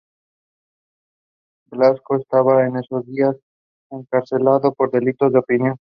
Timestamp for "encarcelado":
3.91-4.73